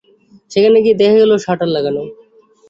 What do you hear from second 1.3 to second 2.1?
Shutter লাগানো।